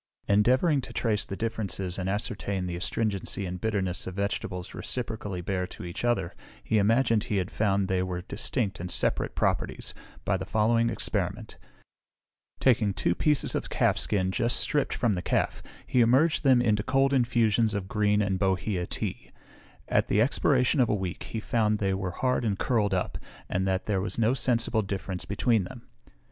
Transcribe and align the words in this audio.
Endeavouring 0.27 0.81
to 0.81 0.91
trace 0.93 1.23
the 1.25 1.35
differences 1.35 1.99
and 1.99 2.09
ascertain 2.09 2.65
the 2.65 2.75
astringency 2.75 3.45
and 3.45 3.61
bitterness 3.61 4.07
of 4.07 4.15
vegetables 4.15 4.73
reciprocally 4.73 5.41
bear 5.41 5.67
to 5.67 5.85
each 5.85 6.03
other, 6.03 6.33
he 6.63 6.79
imagined 6.79 7.25
he 7.25 7.37
had 7.37 7.51
found 7.51 7.87
they 7.87 8.01
were 8.01 8.23
distinct 8.23 8.79
and 8.79 8.89
separate 8.89 9.35
properties, 9.35 9.93
by 10.25 10.37
the 10.37 10.43
following 10.43 10.89
experiment: 10.89 11.59
Taking 12.59 12.95
two 12.95 13.13
pieces 13.13 13.53
of 13.53 13.69
calf 13.69 13.99
skin 13.99 14.31
just 14.31 14.57
stripped 14.59 14.95
from 14.95 15.13
the 15.13 15.21
calf, 15.21 15.61
he 15.85 15.99
immerged 16.01 16.41
them 16.43 16.63
in 16.63 16.77
cold 16.77 17.13
infusions 17.13 17.75
of 17.75 17.87
green 17.87 18.23
and 18.23 18.39
bohea 18.39 18.87
tea; 18.89 19.29
at 19.87 20.07
the 20.07 20.19
expiration 20.19 20.79
of 20.79 20.89
a 20.89 20.95
week 20.95 21.25
he 21.25 21.39
found 21.39 21.77
they 21.77 21.93
were 21.93 22.09
hard 22.09 22.43
and 22.43 22.57
curled 22.57 22.95
up, 22.95 23.19
and 23.47 23.67
that 23.67 23.85
there 23.85 24.01
was 24.01 24.17
no 24.17 24.33
sensible 24.33 24.81
difference 24.81 25.25
between 25.25 25.65
them. 25.65 25.83